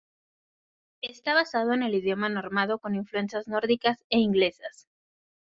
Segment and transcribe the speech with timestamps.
[1.03, 4.87] Está basado en el idioma normando con influencias nórdicas e inglesas.